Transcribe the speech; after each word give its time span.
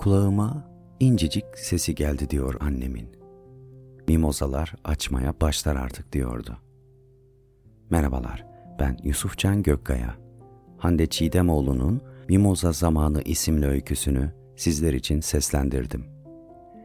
Kulağıma 0.00 0.64
incecik 1.00 1.44
sesi 1.54 1.94
geldi 1.94 2.30
diyor 2.30 2.54
annemin. 2.60 3.08
Mimozalar 4.08 4.74
açmaya 4.84 5.34
başlar 5.40 5.76
artık 5.76 6.12
diyordu. 6.12 6.56
Merhabalar, 7.90 8.46
ben 8.78 8.98
Yusufcan 9.02 9.62
Gökkaya. 9.62 10.14
Hande 10.78 11.06
Çiğdemoğlu'nun 11.06 12.02
Mimoza 12.28 12.72
Zamanı 12.72 13.22
isimli 13.22 13.66
öyküsünü 13.66 14.32
sizler 14.56 14.94
için 14.94 15.20
seslendirdim. 15.20 16.04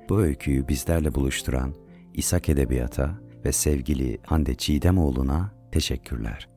Bu 0.10 0.22
öyküyü 0.22 0.68
bizlerle 0.68 1.16
buluşturan 1.16 1.74
İshak 2.14 2.50
Edebiyat'a 2.50 3.20
ve 3.46 3.52
sevgili 3.52 4.20
Hande 4.24 4.56
Çiğdemoğlu'na 4.56 5.52
teşekkürler. 5.72 6.50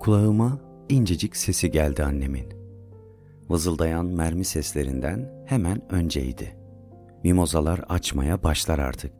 Kulağıma 0.00 0.60
incecik 0.88 1.36
sesi 1.36 1.70
geldi 1.70 2.04
annemin 2.04 2.61
vızıldayan 3.50 4.06
mermi 4.06 4.44
seslerinden 4.44 5.32
hemen 5.46 5.92
önceydi. 5.92 6.56
Mimozalar 7.24 7.78
açmaya 7.78 8.42
başlar 8.42 8.78
artık. 8.78 9.12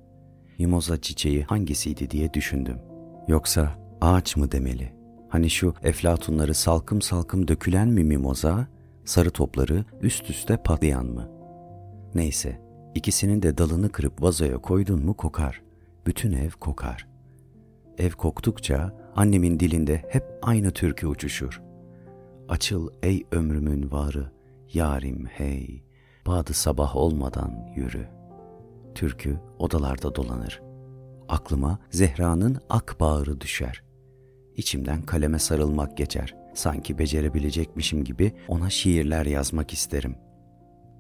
Mimoza 0.59 1.01
çiçeği 1.01 1.45
hangisiydi 1.45 2.11
diye 2.11 2.35
düşündüm. 2.35 2.79
Yoksa 3.29 3.79
ağaç 4.01 4.37
mı 4.37 4.53
demeli? 4.53 4.93
Hani 5.29 5.51
şu 5.51 5.75
eflatunları 5.83 6.55
salkım 6.55 7.03
salkım 7.03 7.49
dökülen 7.49 7.89
mi 7.89 8.05
mimoza, 8.05 8.67
sarı 9.05 9.31
topları 9.31 9.85
üst 10.01 10.31
üste 10.31 10.57
patlayan 10.57 11.07
mı? 11.07 11.31
Neyse, 12.15 12.61
ikisinin 12.95 13.43
de 13.43 13.59
dalını 13.59 13.93
kırıp 13.93 14.23
vazoya 14.23 14.59
koydun 14.59 15.05
mu 15.05 15.15
kokar. 15.17 15.63
Bütün 16.07 16.33
ev 16.33 16.51
kokar. 16.51 17.09
Ev 17.99 18.11
koktukça 18.11 18.93
annemin 19.17 19.61
dilinde 19.61 20.03
hep 20.09 20.25
aynı 20.43 20.71
türkü 20.71 21.07
uçuşur.'' 21.07 21.72
Açıl 22.53 22.89
ey 23.03 23.27
ömrümün 23.31 23.91
varı, 23.91 24.31
yarim 24.73 25.27
hey, 25.27 25.83
badı 26.27 26.53
sabah 26.53 26.97
olmadan 26.97 27.73
yürü. 27.77 28.09
Türkü 28.95 29.41
odalarda 29.59 30.15
dolanır. 30.15 30.63
Aklıma 31.29 31.79
Zehra'nın 31.91 32.59
ak 32.71 32.97
bağrı 33.01 33.41
düşer. 33.41 33.83
İçimden 34.57 35.03
kaleme 35.03 35.39
sarılmak 35.39 35.97
geçer. 35.97 36.35
Sanki 36.55 36.99
becerebilecekmişim 36.99 38.05
gibi 38.05 38.33
ona 38.49 38.71
şiirler 38.71 39.27
yazmak 39.27 39.73
isterim. 39.73 40.17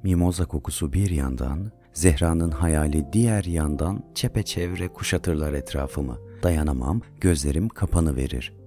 Mimoza 0.02 0.44
kokusu 0.44 0.92
bir 0.92 1.10
yandan, 1.10 1.72
Zehra'nın 1.92 2.50
hayali 2.50 3.12
diğer 3.12 3.44
yandan 3.44 4.04
çepeçevre 4.14 4.88
kuşatırlar 4.88 5.52
etrafımı. 5.52 6.18
Dayanamam, 6.42 7.00
gözlerim 7.20 7.68
kapanı 7.68 8.16
verir. 8.16 8.61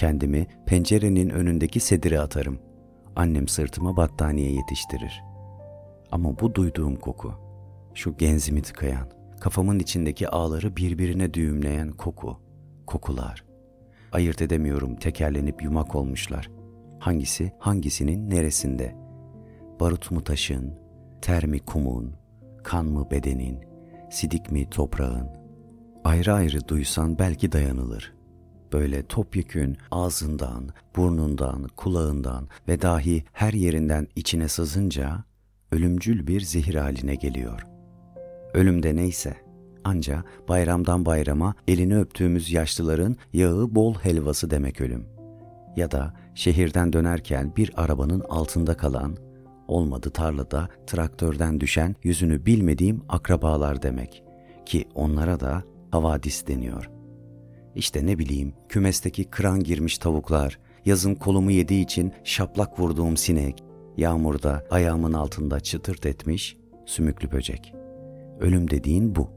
Kendimi 0.00 0.46
pencerenin 0.66 1.30
önündeki 1.30 1.80
sedire 1.80 2.20
atarım. 2.20 2.58
Annem 3.16 3.48
sırtıma 3.48 3.96
battaniye 3.96 4.52
yetiştirir. 4.52 5.22
Ama 6.10 6.40
bu 6.40 6.54
duyduğum 6.54 6.96
koku, 6.96 7.34
şu 7.94 8.16
genzimi 8.16 8.62
tıkayan, 8.62 9.08
kafamın 9.40 9.78
içindeki 9.78 10.28
ağları 10.28 10.76
birbirine 10.76 11.34
düğümleyen 11.34 11.90
koku, 11.90 12.40
kokular. 12.86 13.44
Ayırt 14.12 14.42
edemiyorum 14.42 14.96
tekerlenip 14.96 15.62
yumak 15.62 15.94
olmuşlar. 15.94 16.50
Hangisi 16.98 17.52
hangisinin 17.58 18.30
neresinde? 18.30 18.96
Barut 19.80 20.10
mu 20.10 20.24
taşın, 20.24 20.78
ter 21.22 21.46
mi 21.46 21.58
kumun, 21.58 22.14
kan 22.64 22.86
mı 22.86 23.10
bedenin, 23.10 23.58
sidik 24.10 24.52
mi 24.52 24.70
toprağın? 24.70 25.28
Ayrı 26.04 26.32
ayrı 26.32 26.68
duysan 26.68 27.18
belki 27.18 27.52
dayanılır 27.52 28.19
böyle 28.72 29.06
topyekün 29.06 29.76
ağzından, 29.90 30.70
burnundan, 30.96 31.68
kulağından 31.76 32.48
ve 32.68 32.82
dahi 32.82 33.24
her 33.32 33.52
yerinden 33.52 34.08
içine 34.16 34.48
sızınca 34.48 35.24
ölümcül 35.72 36.26
bir 36.26 36.40
zehir 36.40 36.74
haline 36.74 37.14
geliyor. 37.14 37.66
Ölümde 38.54 38.96
neyse 38.96 39.36
anca 39.84 40.24
bayramdan 40.48 41.06
bayrama 41.06 41.54
elini 41.68 41.98
öptüğümüz 41.98 42.52
yaşlıların 42.52 43.16
yağı 43.32 43.74
bol 43.74 43.94
helvası 43.94 44.50
demek 44.50 44.80
ölüm. 44.80 45.06
Ya 45.76 45.90
da 45.90 46.14
şehirden 46.34 46.92
dönerken 46.92 47.56
bir 47.56 47.72
arabanın 47.76 48.20
altında 48.20 48.76
kalan, 48.76 49.16
olmadı 49.68 50.10
tarlada 50.10 50.68
traktörden 50.86 51.60
düşen 51.60 51.96
yüzünü 52.02 52.46
bilmediğim 52.46 53.02
akrabalar 53.08 53.82
demek 53.82 54.22
ki 54.66 54.88
onlara 54.94 55.40
da 55.40 55.62
havadis 55.90 56.46
deniyor.'' 56.46 56.99
İşte 57.74 58.06
ne 58.06 58.18
bileyim 58.18 58.52
kümesteki 58.68 59.24
kıran 59.24 59.60
girmiş 59.62 59.98
tavuklar, 59.98 60.58
yazın 60.84 61.14
kolumu 61.14 61.50
yediği 61.50 61.84
için 61.84 62.12
şaplak 62.24 62.80
vurduğum 62.80 63.16
sinek, 63.16 63.64
yağmurda 63.96 64.64
ayağımın 64.70 65.12
altında 65.12 65.60
çıtırt 65.60 66.06
etmiş 66.06 66.56
sümüklü 66.86 67.32
böcek. 67.32 67.74
Ölüm 68.40 68.70
dediğin 68.70 69.16
bu. 69.16 69.30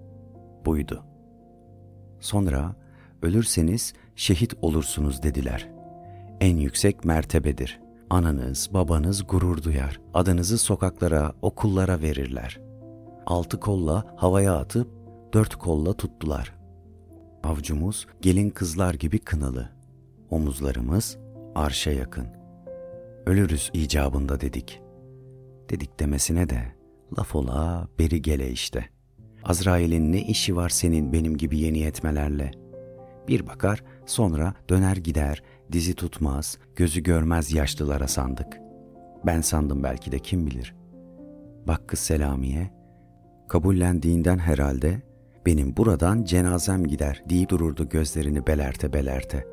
Buydu. 0.66 1.04
Sonra 2.20 2.76
ölürseniz 3.22 3.94
şehit 4.16 4.54
olursunuz 4.62 5.24
dediler. 5.24 5.70
En 6.42 6.58
yüksek 6.58 7.06
mertebedir. 7.06 7.80
Ananız, 8.10 8.70
babanız 8.74 9.28
gurur 9.28 9.64
duyar. 9.64 10.02
Adınızı 10.14 10.58
sokaklara, 10.58 11.34
okullara 11.42 12.02
verirler. 12.02 12.60
Altı 13.26 13.60
kolla 13.60 14.16
havaya 14.18 14.56
atıp 14.56 14.88
dört 15.34 15.56
kolla 15.56 15.94
tuttular.'' 15.94 16.63
Avcumuz 17.44 18.08
gelin 18.22 18.50
kızlar 18.50 18.94
gibi 18.94 19.20
kınalı. 19.20 19.70
Omuzlarımız 20.30 21.18
arşa 21.56 21.92
yakın. 21.92 22.28
Ölürüz 23.26 23.72
icabında 23.74 24.42
dedik. 24.42 24.82
Dedik 25.70 26.00
demesine 26.00 26.50
de 26.50 26.62
laf 27.18 27.36
ola 27.36 27.88
beri 28.00 28.22
gele 28.22 28.52
işte. 28.52 28.86
Azrail'in 29.44 30.12
ne 30.12 30.22
işi 30.22 30.56
var 30.56 30.70
senin 30.70 31.14
benim 31.14 31.38
gibi 31.38 31.60
yeni 31.60 31.80
yetmelerle? 31.80 32.52
Bir 33.28 33.48
bakar 33.48 33.84
sonra 34.06 34.54
döner 34.70 34.98
gider, 34.98 35.44
dizi 35.72 35.94
tutmaz, 35.94 36.58
gözü 36.76 37.04
görmez 37.04 37.54
yaşlılara 37.54 38.08
sandık. 38.08 38.60
Ben 39.26 39.42
sandım 39.42 39.84
belki 39.84 40.12
de 40.12 40.20
kim 40.20 40.48
bilir. 40.48 40.76
Bak 41.68 41.88
kız 41.88 42.00
Selamiye, 42.00 42.72
kabullendiğinden 43.48 44.38
herhalde 44.38 45.13
benim 45.46 45.78
buradan 45.78 46.24
cenazem 46.24 46.88
gider 46.88 47.24
deyip 47.30 47.50
dururdu 47.50 47.90
gözlerini 47.90 48.48
belerte 48.48 48.94
belerte. 48.94 49.48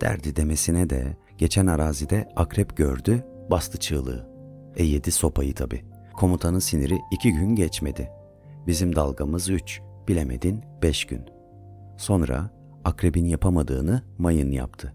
Derdi 0.00 0.36
demesine 0.36 0.90
de 0.90 1.16
geçen 1.38 1.66
arazide 1.66 2.28
akrep 2.36 2.76
gördü, 2.76 3.24
bastı 3.50 3.78
çığlığı. 3.78 4.28
E 4.76 4.84
yedi 4.84 5.10
sopayı 5.10 5.54
tabi. 5.54 5.84
Komutanın 6.16 6.58
siniri 6.58 6.98
iki 7.10 7.32
gün 7.32 7.54
geçmedi. 7.54 8.10
Bizim 8.66 8.96
dalgamız 8.96 9.48
üç, 9.48 9.80
bilemedin 10.08 10.64
beş 10.82 11.04
gün. 11.04 11.24
Sonra 11.96 12.50
akrebin 12.84 13.24
yapamadığını 13.24 14.02
mayın 14.18 14.50
yaptı. 14.50 14.94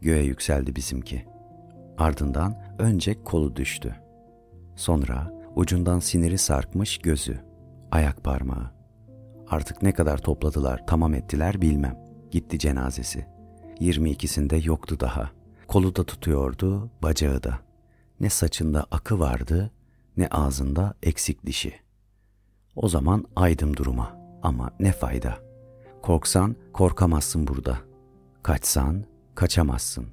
Göğe 0.00 0.22
yükseldi 0.22 0.76
bizimki. 0.76 1.24
Ardından 1.98 2.62
önce 2.78 3.22
kolu 3.24 3.56
düştü. 3.56 3.96
Sonra 4.76 5.32
ucundan 5.54 5.98
siniri 5.98 6.38
sarkmış 6.38 6.98
gözü, 6.98 7.40
ayak 7.90 8.24
parmağı. 8.24 8.73
Artık 9.50 9.82
ne 9.82 9.92
kadar 9.92 10.18
topladılar, 10.18 10.86
tamam 10.86 11.14
ettiler 11.14 11.62
bilmem. 11.62 11.98
Gitti 12.30 12.58
cenazesi. 12.58 13.26
22'sinde 13.80 14.66
yoktu 14.66 15.00
daha. 15.00 15.30
Kolu 15.68 15.96
da 15.96 16.04
tutuyordu, 16.04 16.90
bacağı 17.02 17.42
da. 17.42 17.58
Ne 18.20 18.30
saçında 18.30 18.86
akı 18.90 19.18
vardı, 19.18 19.70
ne 20.16 20.28
ağzında 20.28 20.94
eksik 21.02 21.46
dişi. 21.46 21.74
O 22.76 22.88
zaman 22.88 23.24
aydım 23.36 23.76
duruma 23.76 24.16
ama 24.42 24.70
ne 24.80 24.92
fayda. 24.92 25.38
Korksan 26.02 26.56
korkamazsın 26.72 27.46
burada. 27.46 27.78
Kaçsan 28.42 29.04
kaçamazsın. 29.34 30.06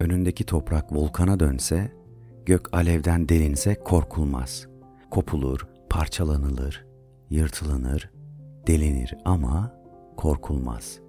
Önündeki 0.00 0.44
toprak 0.44 0.92
volkana 0.92 1.40
dönse, 1.40 1.92
gök 2.46 2.76
alevden 2.76 3.28
delinse 3.28 3.74
korkulmaz. 3.74 4.66
Kopulur, 5.10 5.66
parçalanılır, 5.90 6.86
yırtılınır, 7.30 8.10
delinir 8.66 9.14
ama 9.24 9.72
korkulmaz. 10.16 11.00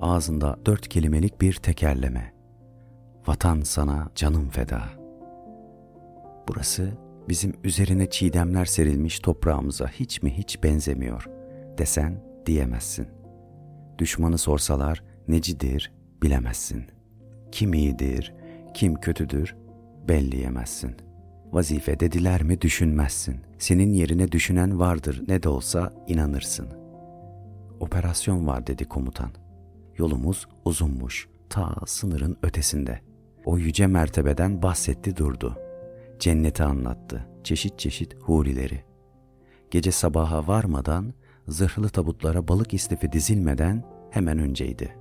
Ağzında 0.00 0.58
dört 0.66 0.88
kelimelik 0.88 1.40
bir 1.40 1.54
tekerleme. 1.54 2.34
Vatan 3.26 3.60
sana 3.60 4.10
canım 4.14 4.48
feda. 4.48 4.82
Burası 6.48 6.92
bizim 7.28 7.52
üzerine 7.64 8.10
çiğdemler 8.10 8.64
serilmiş 8.64 9.20
toprağımıza 9.20 9.88
hiç 9.88 10.22
mi 10.22 10.38
hiç 10.38 10.62
benzemiyor 10.62 11.26
desen 11.78 12.24
diyemezsin. 12.46 13.08
Düşmanı 13.98 14.38
sorsalar 14.38 15.04
necidir 15.28 15.92
bilemezsin. 16.22 16.84
Kim 17.52 17.74
iyidir, 17.74 18.34
kim 18.74 18.94
kötüdür 18.94 19.56
belleyemezsin.'' 20.08 21.09
Vazife 21.52 22.00
dediler 22.00 22.42
mi 22.42 22.60
düşünmezsin. 22.60 23.36
Senin 23.58 23.92
yerine 23.92 24.32
düşünen 24.32 24.78
vardır 24.78 25.22
ne 25.28 25.42
de 25.42 25.48
olsa 25.48 25.92
inanırsın. 26.06 26.68
Operasyon 27.80 28.46
var 28.46 28.66
dedi 28.66 28.84
komutan. 28.84 29.30
Yolumuz 29.98 30.46
uzunmuş, 30.64 31.28
ta 31.48 31.74
sınırın 31.86 32.36
ötesinde. 32.42 33.00
O 33.44 33.58
yüce 33.58 33.86
mertebeden 33.86 34.62
bahsetti 34.62 35.16
durdu. 35.16 35.56
cenneti 36.18 36.62
anlattı, 36.62 37.26
çeşit 37.44 37.78
çeşit 37.78 38.14
hurileri. 38.14 38.84
Gece 39.70 39.92
sabaha 39.92 40.46
varmadan, 40.46 41.14
zırhlı 41.48 41.88
tabutlara 41.88 42.48
balık 42.48 42.74
istifi 42.74 43.12
dizilmeden 43.12 43.84
hemen 44.10 44.38
önceydi. 44.38 44.96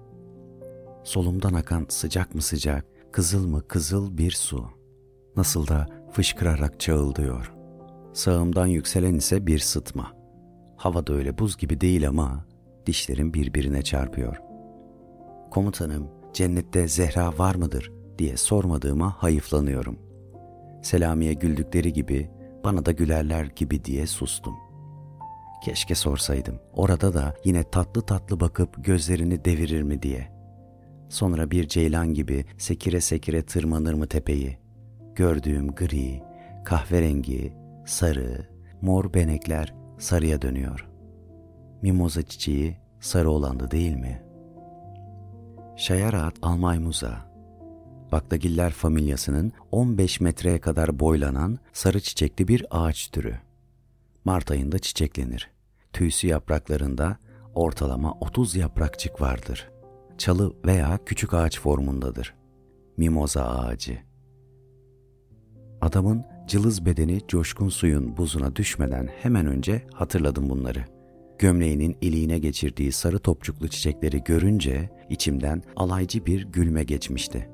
Solumdan 1.04 1.54
akan 1.54 1.86
sıcak 1.90 2.36
mı 2.36 2.42
sıcak, 2.42 2.86
kızıl 3.12 3.48
mı 3.48 3.68
kızıl 3.68 4.18
bir 4.18 4.32
su. 4.32 4.66
Nasıl 5.36 5.68
da 5.68 5.88
fışkırarak 6.12 6.80
çağıldıyor. 6.80 7.54
Sağımdan 8.14 8.68
yükselen 8.68 9.16
ise 9.16 9.48
bir 9.48 9.60
sıtma. 9.60 10.14
Hava 10.78 11.08
da 11.08 11.14
öyle 11.14 11.38
buz 11.38 11.58
gibi 11.58 11.82
değil 11.82 12.08
ama 12.08 12.46
dişlerim 12.86 13.34
birbirine 13.34 13.82
çarpıyor. 13.82 14.38
Komutanım, 15.52 16.08
cennette 16.34 16.88
Zehra 16.88 17.38
var 17.38 17.56
mıdır 17.56 17.92
diye 18.18 18.38
sormadığıma 18.38 19.24
hayıflanıyorum. 19.24 20.00
Selami'ye 20.84 21.34
güldükleri 21.34 21.94
gibi 21.94 22.30
bana 22.64 22.86
da 22.86 22.92
gülerler 22.92 23.46
gibi 23.46 23.86
diye 23.86 24.08
sustum. 24.08 24.56
Keşke 25.66 25.96
sorsaydım. 25.96 26.60
Orada 26.74 27.14
da 27.14 27.36
yine 27.46 27.64
tatlı 27.64 28.02
tatlı 28.02 28.40
bakıp 28.40 28.86
gözlerini 28.86 29.46
devirir 29.46 29.82
mi 29.82 30.02
diye. 30.02 30.32
Sonra 31.10 31.52
bir 31.52 31.68
ceylan 31.68 32.14
gibi 32.14 32.46
sekire 32.58 33.02
sekire 33.02 33.42
tırmanır 33.42 33.94
mı 33.94 34.08
tepeyi? 34.08 34.58
Gördüğüm 35.20 35.68
gri, 35.68 36.24
kahverengi, 36.66 37.54
sarı, 37.86 38.48
mor 38.82 39.14
benekler 39.14 39.74
sarıya 39.98 40.42
dönüyor. 40.42 40.90
Mimoza 41.82 42.22
çiçeği 42.22 42.78
sarı 43.00 43.30
olandı 43.30 43.72
değil 43.72 43.96
mi? 43.96 44.24
Şayarat 45.78 46.34
almaymuza, 46.42 47.32
baklagiller 48.12 48.72
familyasının 48.72 49.52
15 49.72 50.22
metreye 50.22 50.60
kadar 50.60 51.00
boylanan 51.00 51.60
sarı 51.74 52.00
çiçekli 52.00 52.48
bir 52.48 52.66
ağaç 52.72 53.08
türü. 53.08 53.36
Mart 54.26 54.52
ayında 54.52 54.80
çiçeklenir. 54.80 55.52
Tüysü 55.94 56.28
yapraklarında 56.28 57.18
ortalama 57.56 58.18
30 58.22 58.56
yaprakçık 58.56 59.22
vardır. 59.22 59.72
Çalı 60.18 60.54
veya 60.66 61.00
küçük 61.06 61.34
ağaç 61.34 61.60
formundadır. 61.60 62.36
Mimoza 62.98 63.44
ağacı. 63.46 64.09
Adamın 65.82 66.26
cılız 66.48 66.86
bedeni 66.86 67.22
coşkun 67.28 67.70
suyun 67.70 68.18
buzuna 68.18 68.56
düşmeden 68.56 69.10
hemen 69.22 69.46
önce 69.48 69.82
hatırladım 69.94 70.50
bunları. 70.50 70.86
Gömleğinin 71.40 71.98
iliğine 72.02 72.40
geçirdiği 72.40 72.92
sarı 72.92 73.20
topçuklu 73.20 73.68
çiçekleri 73.68 74.24
görünce 74.24 74.90
içimden 75.10 75.64
alaycı 75.76 76.26
bir 76.26 76.46
gülme 76.46 76.84
geçmişti. 76.84 77.50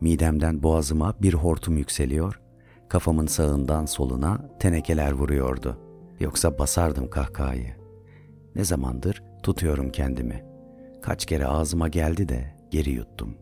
Midemden 0.00 0.62
boğazıma 0.62 1.14
bir 1.22 1.34
hortum 1.34 1.78
yükseliyor, 1.78 2.40
kafamın 2.88 3.26
sağından 3.26 3.86
soluna 3.86 4.58
tenekeler 4.58 5.12
vuruyordu. 5.12 5.78
Yoksa 6.20 6.58
basardım 6.58 7.10
kahkahayı. 7.10 7.76
Ne 8.54 8.64
zamandır 8.64 9.22
tutuyorum 9.42 9.90
kendimi. 9.90 10.44
Kaç 11.02 11.26
kere 11.26 11.46
ağzıma 11.46 11.88
geldi 11.88 12.28
de 12.28 12.56
geri 12.70 12.90
yuttum. 12.90 13.41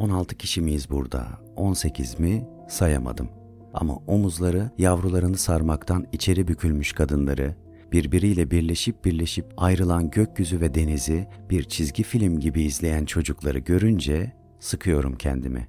16 0.00 0.34
kişi 0.36 0.60
miyiz 0.60 0.90
burada, 0.90 1.28
18 1.56 2.20
mi 2.20 2.48
sayamadım. 2.68 3.28
Ama 3.74 3.96
omuzları 4.06 4.70
yavrularını 4.78 5.36
sarmaktan 5.36 6.06
içeri 6.12 6.48
bükülmüş 6.48 6.92
kadınları, 6.92 7.54
birbiriyle 7.92 8.50
birleşip 8.50 9.04
birleşip 9.04 9.46
ayrılan 9.56 10.10
gökyüzü 10.10 10.60
ve 10.60 10.74
denizi 10.74 11.28
bir 11.50 11.64
çizgi 11.64 12.02
film 12.02 12.40
gibi 12.40 12.62
izleyen 12.62 13.04
çocukları 13.04 13.58
görünce 13.58 14.32
sıkıyorum 14.60 15.16
kendimi. 15.16 15.68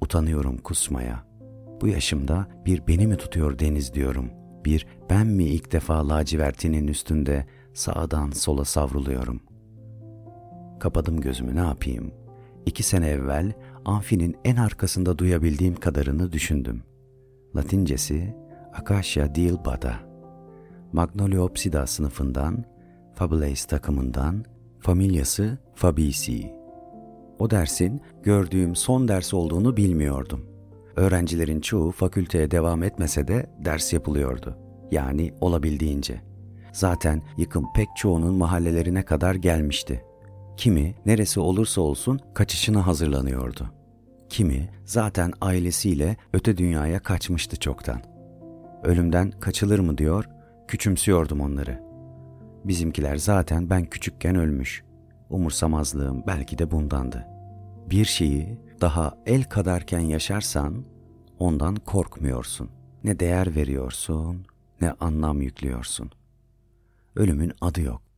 Utanıyorum 0.00 0.58
kusmaya. 0.58 1.24
Bu 1.80 1.88
yaşımda 1.88 2.48
bir 2.66 2.86
beni 2.86 3.06
mi 3.06 3.16
tutuyor 3.16 3.58
deniz 3.58 3.94
diyorum. 3.94 4.30
Bir 4.64 4.86
ben 5.10 5.26
mi 5.26 5.44
ilk 5.44 5.72
defa 5.72 6.08
lacivertinin 6.08 6.88
üstünde 6.88 7.46
sağdan 7.74 8.30
sola 8.30 8.64
savruluyorum. 8.64 9.40
Kapadım 10.80 11.20
gözümü 11.20 11.56
ne 11.56 11.60
yapayım? 11.60 12.20
İki 12.66 12.82
sene 12.82 13.08
evvel 13.08 13.52
amfinin 13.84 14.36
en 14.44 14.56
arkasında 14.56 15.18
duyabildiğim 15.18 15.74
kadarını 15.74 16.32
düşündüm. 16.32 16.82
Latincesi 17.56 18.34
Acacia 18.74 19.34
dilbata. 19.34 20.00
Magnoliopsida 20.92 21.86
sınıfından, 21.86 22.64
Fabules 23.14 23.64
takımından, 23.64 24.44
familyası 24.80 25.58
Fabici. 25.74 26.52
O 27.38 27.50
dersin 27.50 28.00
gördüğüm 28.22 28.76
son 28.76 29.08
ders 29.08 29.34
olduğunu 29.34 29.76
bilmiyordum. 29.76 30.46
Öğrencilerin 30.96 31.60
çoğu 31.60 31.90
fakülteye 31.90 32.50
devam 32.50 32.82
etmese 32.82 33.28
de 33.28 33.50
ders 33.64 33.92
yapılıyordu. 33.92 34.58
Yani 34.90 35.34
olabildiğince. 35.40 36.20
Zaten 36.72 37.22
yıkım 37.36 37.66
pek 37.74 37.88
çoğunun 37.96 38.34
mahallelerine 38.34 39.02
kadar 39.02 39.34
gelmişti. 39.34 40.04
Kimi 40.60 40.94
neresi 41.06 41.40
olursa 41.40 41.80
olsun 41.80 42.20
kaçışına 42.34 42.86
hazırlanıyordu. 42.86 43.70
Kimi 44.28 44.70
zaten 44.84 45.32
ailesiyle 45.40 46.16
öte 46.32 46.56
dünyaya 46.56 47.02
kaçmıştı 47.02 47.56
çoktan. 47.56 48.02
Ölümden 48.82 49.30
kaçılır 49.30 49.78
mı 49.78 49.98
diyor, 49.98 50.24
küçümsüyordum 50.68 51.40
onları. 51.40 51.82
Bizimkiler 52.64 53.16
zaten 53.16 53.70
ben 53.70 53.84
küçükken 53.84 54.36
ölmüş. 54.36 54.84
Umursamazlığım 55.30 56.24
belki 56.26 56.58
de 56.58 56.70
bundandı. 56.70 57.26
Bir 57.90 58.04
şeyi 58.04 58.58
daha 58.80 59.18
el 59.26 59.44
kadarken 59.44 60.00
yaşarsan 60.00 60.84
ondan 61.38 61.76
korkmuyorsun. 61.76 62.70
Ne 63.04 63.20
değer 63.20 63.56
veriyorsun, 63.56 64.46
ne 64.80 64.92
anlam 64.92 65.42
yüklüyorsun. 65.42 66.10
Ölümün 67.16 67.52
adı 67.60 67.80
yok. 67.80 68.09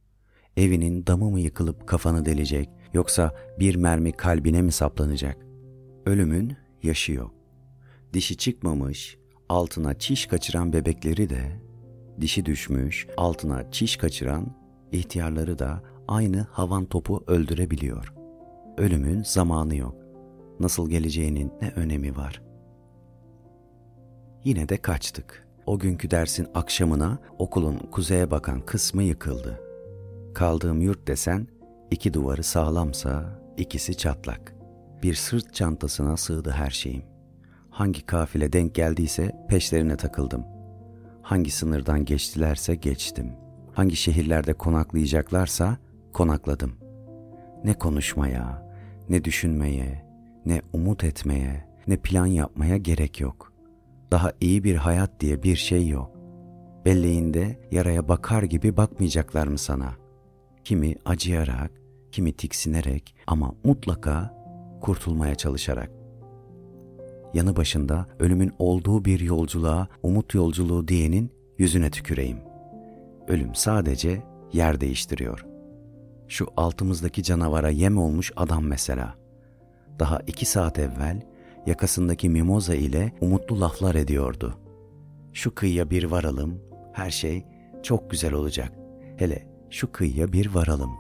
Evinin 0.56 1.06
damı 1.06 1.30
mı 1.30 1.40
yıkılıp 1.40 1.86
kafanı 1.86 2.24
delecek 2.24 2.68
yoksa 2.94 3.34
bir 3.58 3.74
mermi 3.74 4.12
kalbine 4.12 4.62
mi 4.62 4.72
saplanacak? 4.72 5.36
Ölümün 6.06 6.56
yaşı 6.82 7.12
yok. 7.12 7.34
Dişi 8.12 8.36
çıkmamış, 8.36 9.18
altına 9.48 9.98
çiş 9.98 10.26
kaçıran 10.26 10.72
bebekleri 10.72 11.30
de, 11.30 11.60
dişi 12.20 12.46
düşmüş, 12.46 13.06
altına 13.16 13.70
çiş 13.70 13.96
kaçıran 13.96 14.56
ihtiyarları 14.92 15.58
da 15.58 15.82
aynı 16.08 16.46
havan 16.50 16.84
topu 16.84 17.24
öldürebiliyor. 17.26 18.14
Ölümün 18.78 19.22
zamanı 19.22 19.76
yok. 19.76 19.94
Nasıl 20.60 20.90
geleceğinin 20.90 21.52
ne 21.62 21.70
önemi 21.70 22.16
var? 22.16 22.42
Yine 24.44 24.68
de 24.68 24.76
kaçtık. 24.76 25.48
O 25.66 25.78
günkü 25.78 26.10
dersin 26.10 26.46
akşamına 26.54 27.18
okulun 27.38 27.78
kuzeye 27.78 28.30
bakan 28.30 28.60
kısmı 28.60 29.02
yıkıldı. 29.02 29.60
Kaldığım 30.34 30.80
yurt 30.80 31.08
desen 31.08 31.46
iki 31.90 32.14
duvarı 32.14 32.42
sağlamsa 32.42 33.42
ikisi 33.56 33.96
çatlak. 33.96 34.54
Bir 35.02 35.14
sırt 35.14 35.54
çantasına 35.54 36.16
sığdı 36.16 36.50
her 36.50 36.70
şeyim. 36.70 37.02
Hangi 37.70 38.06
kafile 38.06 38.52
denk 38.52 38.74
geldiyse 38.74 39.32
peşlerine 39.48 39.96
takıldım. 39.96 40.44
Hangi 41.22 41.50
sınırdan 41.50 42.04
geçtilerse 42.04 42.74
geçtim. 42.74 43.32
Hangi 43.72 43.96
şehirlerde 43.96 44.52
konaklayacaklarsa 44.52 45.76
konakladım. 46.12 46.72
Ne 47.64 47.74
konuşmaya, 47.74 48.72
ne 49.08 49.24
düşünmeye, 49.24 50.04
ne 50.46 50.62
umut 50.72 51.04
etmeye, 51.04 51.64
ne 51.86 51.96
plan 51.96 52.26
yapmaya 52.26 52.76
gerek 52.76 53.20
yok. 53.20 53.52
Daha 54.10 54.32
iyi 54.40 54.64
bir 54.64 54.76
hayat 54.76 55.20
diye 55.20 55.42
bir 55.42 55.56
şey 55.56 55.88
yok. 55.88 56.10
Belleğinde 56.84 57.60
yaraya 57.70 58.08
bakar 58.08 58.42
gibi 58.42 58.76
bakmayacaklar 58.76 59.46
mı 59.46 59.58
sana? 59.58 60.01
Kimi 60.64 60.94
acıyarak, 61.04 61.70
kimi 62.12 62.32
tiksinerek 62.32 63.14
ama 63.26 63.54
mutlaka 63.64 64.34
kurtulmaya 64.80 65.34
çalışarak. 65.34 65.90
Yanı 67.34 67.56
başında 67.56 68.06
ölümün 68.18 68.52
olduğu 68.58 69.04
bir 69.04 69.20
yolculuğa 69.20 69.88
umut 70.02 70.34
yolculuğu 70.34 70.88
diyenin 70.88 71.30
yüzüne 71.58 71.90
tüküreyim. 71.90 72.38
Ölüm 73.28 73.54
sadece 73.54 74.22
yer 74.52 74.80
değiştiriyor. 74.80 75.46
Şu 76.28 76.46
altımızdaki 76.56 77.22
canavara 77.22 77.70
yem 77.70 77.98
olmuş 77.98 78.32
adam 78.36 78.64
mesela. 78.64 79.14
Daha 79.98 80.20
iki 80.26 80.46
saat 80.46 80.78
evvel 80.78 81.22
yakasındaki 81.66 82.28
mimoza 82.28 82.74
ile 82.74 83.12
umutlu 83.20 83.60
laflar 83.60 83.94
ediyordu. 83.94 84.58
Şu 85.32 85.54
kıyıya 85.54 85.90
bir 85.90 86.04
varalım, 86.04 86.60
her 86.92 87.10
şey 87.10 87.44
çok 87.82 88.10
güzel 88.10 88.32
olacak. 88.32 88.72
Hele 89.16 89.51
şu 89.72 89.92
kıyıya 89.92 90.32
bir 90.32 90.54
varalım. 90.54 90.92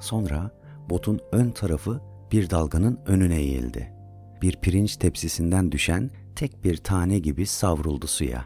Sonra 0.00 0.50
botun 0.90 1.20
ön 1.32 1.50
tarafı 1.50 2.00
bir 2.32 2.50
dalganın 2.50 3.00
önüne 3.06 3.36
eğildi. 3.36 3.94
Bir 4.42 4.56
pirinç 4.56 4.96
tepsisinden 4.96 5.72
düşen 5.72 6.10
tek 6.36 6.64
bir 6.64 6.76
tane 6.76 7.18
gibi 7.18 7.46
savruldu 7.46 8.06
suya. 8.06 8.44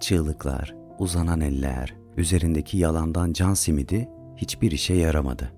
Çığlıklar, 0.00 0.74
uzanan 0.98 1.40
eller, 1.40 1.94
üzerindeki 2.16 2.78
yalandan 2.78 3.32
can 3.32 3.54
simidi 3.54 4.08
hiçbir 4.36 4.70
işe 4.72 4.94
yaramadı. 4.94 5.52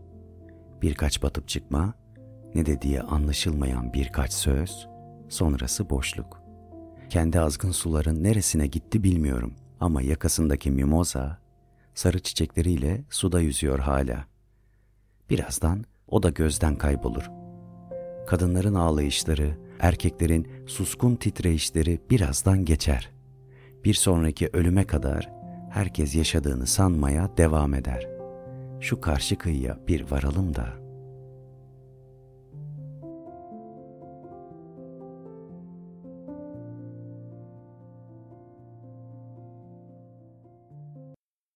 Birkaç 0.83 1.23
batıp 1.23 1.49
çıkma, 1.49 1.95
ne 2.55 2.67
dediği 2.67 3.01
anlaşılmayan 3.01 3.93
birkaç 3.93 4.33
söz, 4.33 4.89
sonrası 5.29 5.91
boşluk. 5.91 6.43
Kendi 7.11 7.41
azgın 7.41 7.71
suların 7.71 8.23
neresine 8.23 8.67
gitti 8.67 9.03
bilmiyorum 9.03 9.55
ama 9.81 10.03
yakasındaki 10.03 10.71
mimoza 10.71 11.46
sarı 11.97 12.19
çiçekleriyle 12.19 13.05
suda 13.11 13.41
yüzüyor 13.41 13.79
hala. 13.79 14.25
Birazdan 15.31 15.85
o 16.09 16.23
da 16.23 16.31
gözden 16.31 16.77
kaybolur. 16.77 17.31
Kadınların 18.27 18.75
ağlayışları, 18.75 19.59
erkeklerin 19.81 20.49
suskun 20.67 21.17
titreyişleri 21.17 22.01
birazdan 22.11 22.65
geçer. 22.65 23.11
Bir 23.85 23.95
sonraki 23.95 24.51
ölüme 24.53 24.85
kadar 24.85 25.31
herkes 25.71 26.15
yaşadığını 26.15 26.67
sanmaya 26.67 27.37
devam 27.37 27.75
eder. 27.75 28.09
Şu 28.81 29.01
karşı 29.01 29.39
kıyıya 29.39 29.79
bir 29.89 30.11
varalım 30.11 30.55
da 30.55 30.86